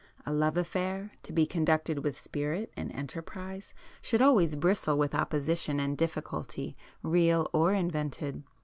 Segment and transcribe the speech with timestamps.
[0.25, 5.79] A love affair, to be conducted with spirit and enterprise should always bristle with opposition
[5.79, 8.41] and difficulty, real or invented.